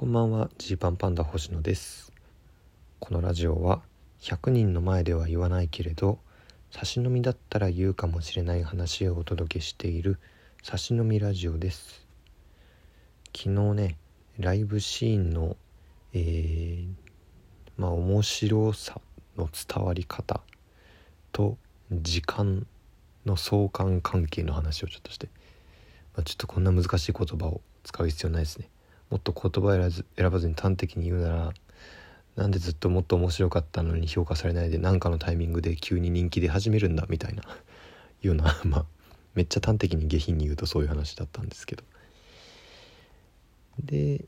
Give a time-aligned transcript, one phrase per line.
[0.00, 0.48] こんばんは。
[0.58, 2.12] ジーパンパンダ星野です。
[3.00, 3.82] このラジオは
[4.20, 6.20] 100人の前では言わないけれど
[6.70, 10.20] 差し飲みだったら言うかもしれない話をお届けしている
[10.62, 12.06] 差し飲みラジオです。
[13.36, 13.96] 昨日ね
[14.38, 15.56] ライブシーンの
[16.12, 16.86] えー、
[17.76, 19.00] まあ面白さ
[19.36, 20.42] の伝わり方
[21.32, 21.58] と
[21.90, 22.68] 時間
[23.26, 25.26] の相関関係の話をちょっとして、
[26.14, 28.68] まあ、ちょっとこんな難しい言葉を使う必要ないですね。
[29.10, 31.52] もっと言葉選ばずに端的に言うなら
[32.36, 37.42] なんでずっともっと面白かったのに評価されないで何かのタイミングで急に人気出始めるんだみたいな
[38.22, 38.86] ような まあ
[39.34, 41.84] めっちゃ端的に下品に言うとそういう話だったんですけど。
[43.82, 44.24] で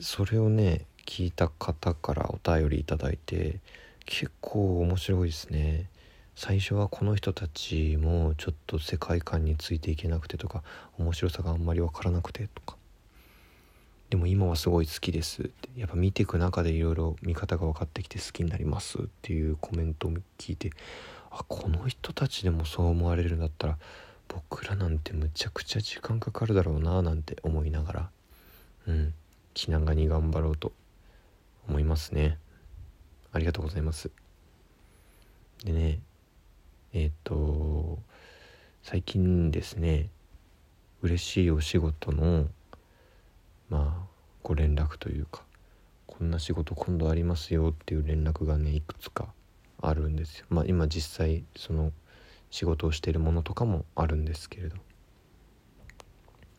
[0.00, 3.60] それをね聞いた方からお便りいただいて
[4.06, 5.88] 結構面白いですね。
[6.34, 10.62] 最初はこの人たちもちょっと世界観についていけなくてとか
[10.98, 12.76] 面白さがあんまり分からなくてとか。
[14.12, 20.70] でも今はすごい好きですってやっぱ見ていく中でいろいろ見方が分かってきて好きになりますっていうコメントを聞いて
[21.30, 23.78] あこの人たちでもそう思われるんだったら
[24.28, 28.10] 僕らなんてむちゃくちゃ時間かかるだろうななんて思いながら
[28.86, 29.14] うん
[29.54, 30.72] 気長に頑張ろうと
[31.66, 32.36] 思いますね。
[33.32, 34.10] ありがとうございます。
[35.64, 36.00] でね
[36.92, 37.98] えっ、と
[38.82, 40.10] 最近ですね
[41.00, 42.48] 嬉しいお仕事の
[43.70, 44.01] まあ
[44.42, 45.42] ご連絡というか
[46.06, 49.32] こんな仕事今度ありますよっていう連絡がねいくつか
[49.80, 50.46] あるんですよ。
[50.50, 51.92] まあ今実際その
[52.50, 54.76] 仕事をしているものとかもあるんですけれど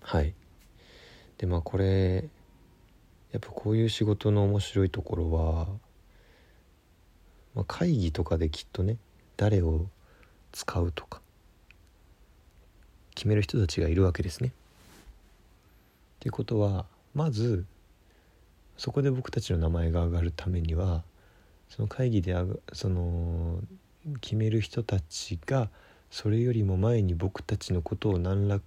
[0.01, 0.33] はい
[1.37, 2.29] でまあこれ
[3.31, 5.67] やっぱこういう仕事の面白いところは、
[7.55, 8.97] まあ、会議とかできっとね
[9.37, 9.87] 誰を
[10.51, 11.21] 使うとか
[13.15, 14.49] 決める人たちがいるわけですね。
[14.49, 14.51] っ
[16.19, 17.65] ていうことはまず
[18.77, 21.03] そこで僕たちの名前が上がるためには
[21.69, 22.35] その会議で
[22.73, 23.59] その
[24.21, 25.69] 決める人たちが
[26.11, 28.59] それよりも前に僕たちのことを何ら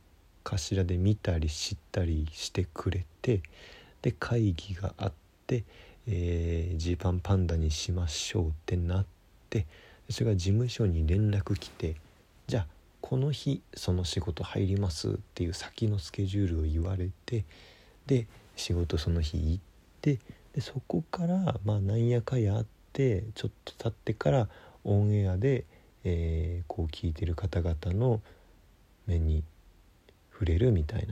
[0.43, 3.43] かしらで見たり知ったりしてくれて
[4.03, 5.13] で会議があっ
[5.47, 5.65] て
[6.07, 9.07] ジー、パンパンダにしましょうってなっ
[9.51, 9.67] て
[10.09, 11.97] それが事務所に連絡来て
[12.47, 12.67] じゃあ
[13.01, 17.45] この日その仕事入りますっていう先のスケジュールを言われて
[18.07, 18.27] で
[18.57, 19.76] 仕事その日行って
[20.55, 24.49] でそこからまあなんやかやあってちょっと経ってから
[24.85, 25.65] オンエアで、
[26.05, 28.21] えー、こう聞いてる方々の
[29.07, 29.43] 目に
[30.33, 31.07] 触れるみたい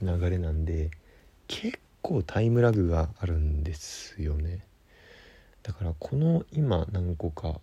[0.00, 0.90] な流れなんで
[1.48, 4.60] 結構タイムラグがあるんですよね。
[5.62, 7.60] だからこの今何個か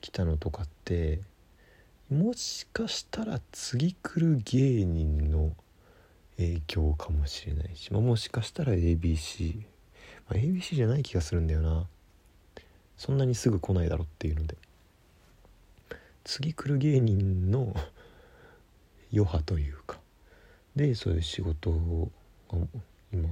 [0.00, 1.20] 来たのとかって
[2.10, 5.52] もしかしたら次来る芸人の
[6.38, 9.64] 影響かもしれないし、まあ、もしかしたら ABC、ま
[10.30, 11.86] あ、ABC じゃない気がするんだよな。
[12.96, 14.56] そんなにすぐ来ないだろっていうので。
[16.24, 17.74] 次来る芸人の
[19.12, 19.98] 余波というか。
[20.76, 22.58] でそういう仕事が
[23.12, 23.28] 今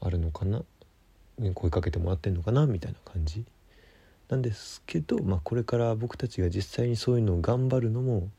[0.00, 0.64] あるのかな。
[1.54, 3.44] 声かけてもらってんのかなみたいな感じ。
[4.28, 8.30] なんですけど、まあ、これから僕たちが実際にそういうのを頑張るのも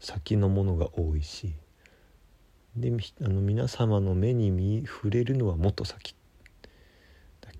[0.00, 1.54] 先のものが多いし
[2.76, 2.90] で
[3.20, 6.14] あの皆様の目に見触れるのはもっと先。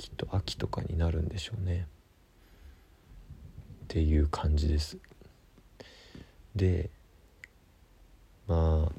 [0.02, 1.86] きっと秋とかになるんでしょうね。
[3.84, 4.98] っていう感じです。
[6.56, 6.90] で
[8.48, 8.92] まあ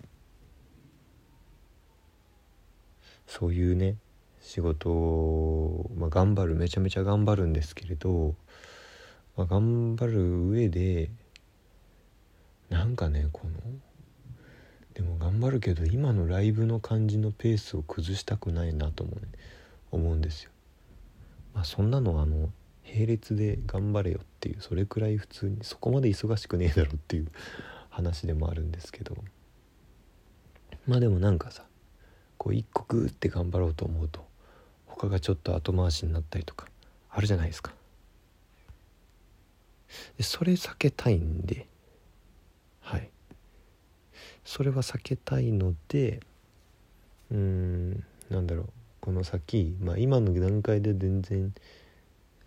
[3.27, 3.97] そういうね
[4.41, 8.35] 仕事を、まあ、頑張るめちゃめちゃ頑張るんですけれど、
[9.35, 11.09] まあ、頑張る上で
[12.69, 13.53] なんかねこの
[14.93, 19.21] でも頑張るけど今のライブの感じのペースを崩したくないなともね
[19.91, 20.51] 思うんですよ。
[21.53, 22.49] まあ、そんなのあの
[22.85, 27.27] 並列で頑張れよっていうそれくらい普通にそこまで忙しくねえだろっていう
[27.89, 29.15] 話でもあるんですけど
[30.87, 31.65] まあでもなんかさ
[32.37, 34.27] こう一個グーって頑張ろうと思うと
[34.85, 36.67] 他がちょっと後回しになったりとか
[37.09, 37.73] あるじゃないですか。
[40.17, 41.67] でそれ避けたいんで
[44.53, 46.19] それは避けたいので
[47.31, 48.69] うーんなんだろう
[49.01, 51.51] この先、まあ、今の段階で全然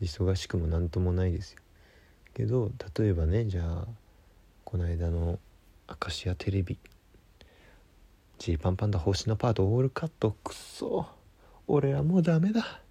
[0.01, 1.59] 忙しくも何ともないですよ。
[2.33, 3.89] けど例えばねじゃあ
[4.63, 5.41] この間の
[5.89, 6.79] 明石家テレビ
[8.39, 11.07] ジーパンパンダ星のパートオールカットくそ
[11.67, 12.83] 俺はもうダメだ。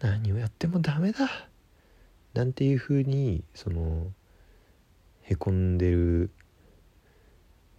[0.00, 1.28] 何をやってもダメだ。
[2.34, 4.08] なんていう風にその
[5.22, 6.32] へこんでる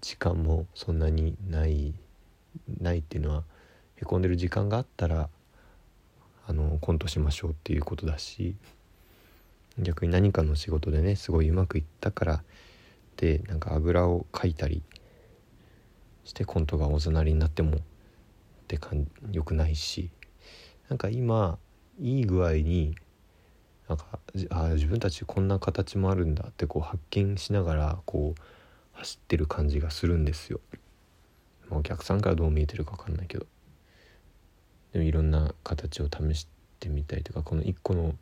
[0.01, 1.93] 時間もそんなにない
[2.81, 3.43] ないっていうのは
[3.97, 5.29] へこんでる時間があったら
[6.47, 8.55] あのコントしましょうっていうことだし
[9.77, 12.43] 逆に何かの仕事でねすごいうまくいったから
[13.17, 14.81] でなんかあぐらをかいたり
[16.23, 17.79] してコントがおざなりになってもっ
[18.67, 20.09] てかんよくないし
[20.89, 21.57] なんか今
[21.99, 22.95] いい具合に
[23.87, 24.19] なんか
[24.51, 28.41] あ自分たちこんな形もあるんだってこう発見しながらこう
[28.99, 30.59] 走ってる感じがするんですよ。
[31.69, 33.45] まあ、お客さんからどう見えてるか分かんないけど
[34.93, 36.47] でもいろんな形を試し
[36.79, 38.15] てみたりとかこの1個の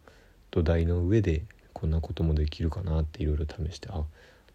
[0.51, 1.43] 土台の上で
[1.73, 4.05] こんなこともできるかなっていろいろ試してあっ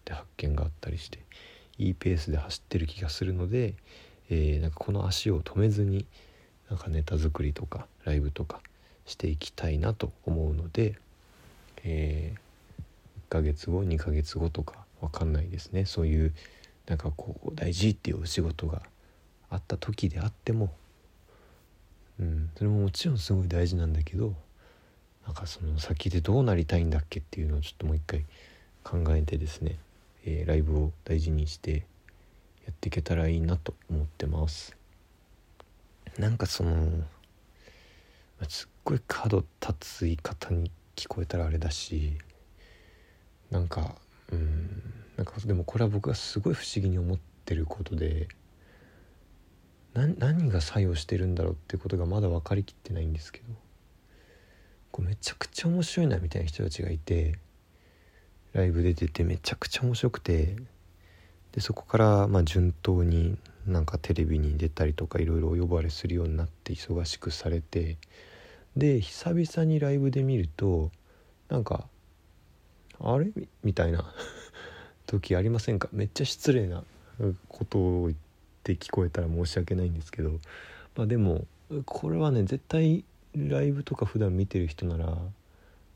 [0.05, 1.21] て発見があったりして
[1.79, 3.75] いいペースで走ってる気がするので、
[4.29, 6.07] えー、なんかこの足を止めずに
[6.69, 8.61] なんかネタ作りとかライブとか
[9.07, 10.97] していきたいなと思うので、
[11.85, 12.83] えー、
[13.31, 15.85] 1ヶ月後2ヶ月後とか分かんないですね。
[15.85, 16.33] そういう
[16.87, 18.83] なんかこう大事っていうお仕事が
[19.51, 20.73] あった時であっても、
[22.19, 24.35] うん、それももちろんすごい大事なんだけど
[25.27, 28.25] なんかその先でどうなりたいんだっけっていうのをちょっともう一回
[28.83, 29.79] 考えてですね、
[30.25, 31.85] えー、ライブを大事にして
[32.65, 34.77] やっていけたらいいなと思ってます。
[36.19, 37.05] なんかその
[38.49, 42.19] すっごい角立つ言い方に聞こえたらあれだし
[43.51, 43.95] なんか
[44.32, 44.82] うん。
[45.17, 48.29] なんかでもこれは僕がすごい不思議に思ってることで
[49.94, 53.44] 何が作用してるんだろうってことがまだ分かりきってないんですけど
[54.90, 57.38] こうめちゃくちゃ面白いなみたいな人たちがいて
[58.52, 60.56] ライブで出てめちゃくちゃ面白くて
[61.52, 63.37] でそこからまあ順当に
[63.67, 67.99] なんかテレビに出たりとかいろいろお呼ばれするようになって忙しくされて
[68.76, 70.90] で久々にライブで見ると
[71.50, 71.87] なんか
[73.03, 73.31] あれ？
[73.63, 74.05] みたいな。
[75.07, 75.89] 時ありませんか？
[75.93, 76.85] めっちゃ失礼な
[77.49, 78.19] ことを言っ
[78.63, 80.39] て聞こえたら申し訳ないんですけど。
[80.97, 81.47] まあでも
[81.87, 83.05] これはね絶対
[83.35, 85.17] ライブとか普段見てる人なら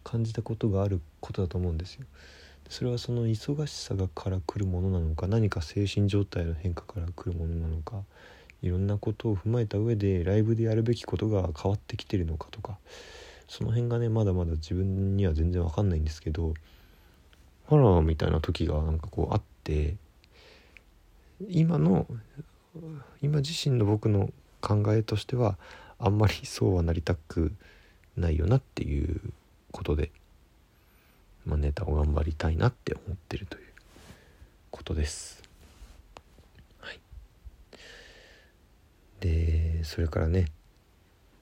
[0.05, 2.07] 感じたことがあることだと思うんですよ。
[2.69, 8.03] それはその忙しさがから来るものなのか何か精神状態の変化から来るものなのか
[8.61, 12.79] いろんなことを踏まえた上でライブでやるべきことが変わってきてるのかとか
[13.47, 16.55] その辺がねまだまだ自分には全然わかんないんですけど
[17.69, 19.97] あらみたいな時がなんかこうあって
[21.49, 22.07] 今の
[23.23, 24.31] 今自身の僕の
[24.61, 25.59] 考えとしては
[25.99, 27.53] あんまりそうはなりたく
[28.17, 29.21] ないよなっていう
[29.73, 30.11] ことで、
[31.45, 33.65] まあ、ネタを頑張りたいなって思ってるという
[34.71, 35.43] ことです。
[36.81, 37.01] はい、
[39.21, 40.47] でそれからね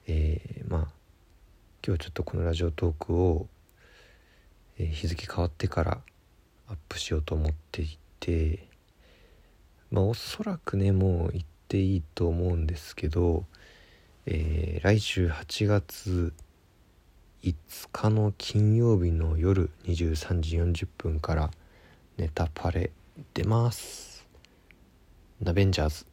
[0.07, 0.87] えー、まあ
[1.85, 3.47] 今日ちょっとこのラジオトークを、
[4.77, 6.01] えー、日付変わってから
[6.67, 8.67] アップしようと思っていて
[9.91, 13.45] まあおそらくねもう言っていいと思うんですけど、
[14.25, 16.33] えー、来週8月
[17.43, 17.55] 5
[17.91, 21.51] 日の金曜日の夜23時40分から
[22.17, 22.91] ネタパレ
[23.33, 24.27] 出ます。
[25.41, 26.05] ナベンジャーズ。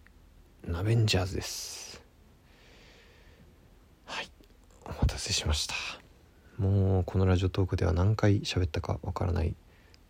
[0.66, 2.02] ナベンジャーズです。
[4.04, 4.30] はい。
[4.84, 5.74] お待たせしました。
[6.58, 9.54] もうこのラジオトークでは何回喋ったかわからない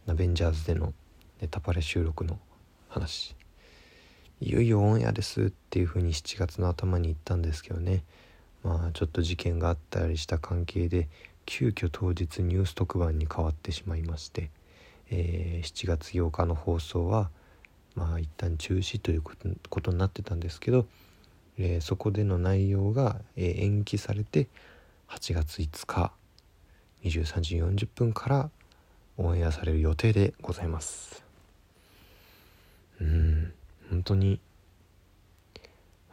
[0.04, 0.92] ナベンジャーズでの
[1.40, 2.40] ネタパレ収録の
[2.88, 3.36] 話。
[4.40, 8.02] いよいよオンエアですっていう風に7月の頭に言ったんですけどね。
[8.64, 11.08] まあちょっと事件があったりした関係で
[11.46, 14.50] 急遽当日ニュース特番に変わってしまいまして、
[15.10, 17.30] えー、7月8日の放送は
[17.94, 19.36] まあ一旦中止というこ
[19.80, 20.86] とになってたんですけど、
[21.58, 24.48] えー、そこでの内容が、えー、延期されて
[25.10, 26.12] 8月5日
[27.04, 28.50] 23時40分から
[29.18, 31.24] オンエアされる予定でございます。
[33.00, 33.52] うん。
[33.90, 34.40] 本当に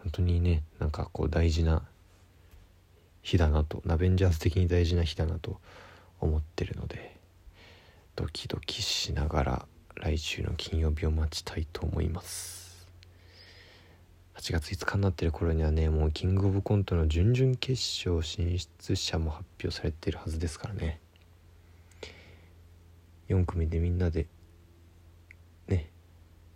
[0.04, 1.84] 本当にねなんかこう大事な
[3.22, 5.60] 日だなとナベンジャーズ的に大事な日だなと
[6.20, 7.16] 思ってるので
[8.16, 9.66] ドキドキしながら
[9.96, 12.60] 来週の金曜日を待ちたいと思います。
[14.36, 17.74] 8月5日になってる頃にはねもうキングオブコントの準々決
[18.08, 21.02] 勝進出者も発表されているはずですからね。
[23.30, 24.28] 4組でみんなで
[25.68, 25.90] ね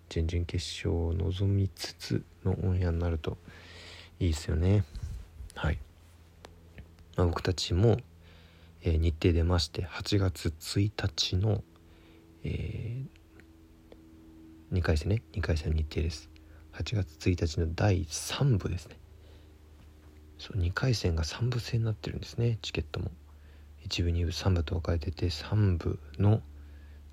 [0.09, 3.37] 準々決勝を望みつつのオンエアになると
[4.19, 4.83] いいですよね。
[5.55, 5.79] はい、
[7.15, 7.97] まあ、僕たちも、
[8.81, 11.63] えー、日程出まして8月1日の、
[12.43, 15.21] えー、2回戦ね。
[15.33, 16.29] 2回戦の日程です。
[16.73, 18.97] 8月1日の第3部ですね。
[20.39, 22.57] そう2回戦が3部制になってるんですね。
[22.61, 23.11] チケットも。
[23.87, 26.41] 1部2部3部と分かれてて3部の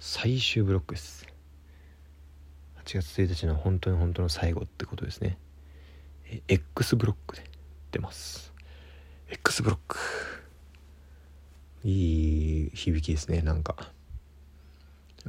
[0.02, 1.26] 最終ブロックです。
[2.87, 5.37] 8月1日の本当に本当の最後ってことですね、
[6.49, 7.45] X ブロックで
[7.92, 8.54] 出ます。
[9.28, 9.99] X ブロック。
[11.85, 13.92] いい響きですねなんか。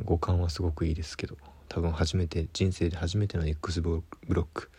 [0.06, 1.36] 五感はすごくいいですけど。
[1.68, 4.72] 多分初めて人生で初めての X ブロック。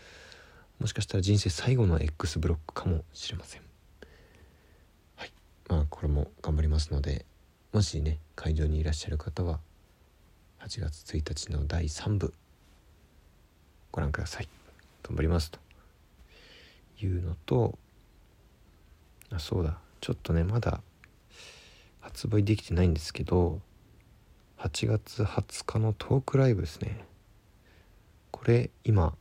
[0.80, 3.62] もしかしたら人生最後の X ブロックかもしれません。
[5.16, 5.32] はい。
[5.68, 7.26] まあこれも頑張りますので
[7.74, 9.60] もしね会場にいらっしゃる方は
[10.64, 12.32] 8月1日の第3部
[13.90, 14.48] ご覧ください。
[15.02, 15.58] 頑張りますと。
[17.00, 17.76] いうのと
[19.32, 19.78] あそうだ。
[20.00, 20.80] ちょっとねまだ
[22.00, 23.58] 発売できてないんですけど
[24.58, 27.04] 8月20日のトークライブですね。
[28.30, 29.16] これ今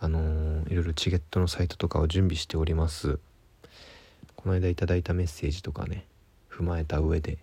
[0.00, 3.20] あのー、いろいろチゲットのサイトとかを準備しております。
[4.34, 6.04] この間いただいたメッセージとかね
[6.50, 7.38] 踏まえた上で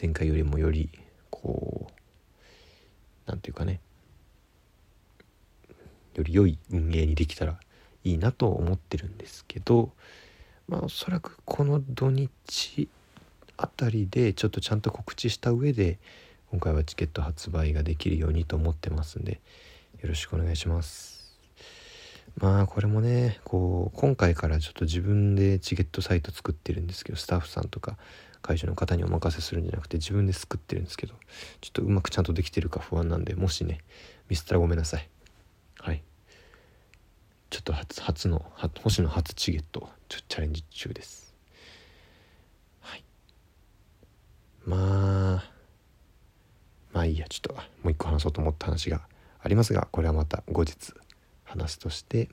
[0.00, 0.90] 前回よりもより
[1.30, 2.01] こう
[3.32, 3.80] 何て言うかね。
[6.14, 7.58] より良い運営にできたら
[8.04, 9.90] いいなと思ってるんですけど
[10.68, 12.88] まあおそらくこの土日
[13.56, 15.98] あたりでちょっとちゃんと告知した上で
[16.50, 19.40] 今回はチケット発売ができるようにと思ってますんで
[20.02, 21.22] よろしくお願いします。
[22.36, 27.96] まあこれもねこう今回からちょっと自分でチケットサイト作ってるんですけどスタッフさんとか
[28.42, 31.14] 会社の方にお任せするんじゃなくて自分で作ってるんですけど
[31.60, 33.78] ちょっとうまくちゃんとできてるか不安なんでもしね
[34.28, 35.08] ミスったらごめんなさい。
[35.78, 36.02] はい。
[37.50, 38.44] ちょっと初初の
[38.82, 41.34] 星野初チゲットちょチャレンジ中です。
[42.80, 43.04] はい。
[44.64, 44.76] ま
[45.36, 45.44] あ
[46.92, 47.26] まあいいや。
[47.28, 49.02] ちょっともう一個話そうと思った話が
[49.40, 50.94] ありますがこれはまた後日
[51.44, 52.30] 話すとして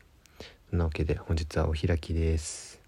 [0.70, 2.79] そんなわけで本日はお開きです。